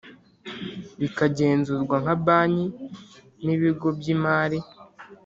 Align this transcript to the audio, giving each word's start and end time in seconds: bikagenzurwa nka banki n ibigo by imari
bikagenzurwa 1.01 1.95
nka 2.03 2.15
banki 2.25 2.65
n 3.43 3.45
ibigo 3.55 3.87
by 3.97 4.05
imari 4.15 4.59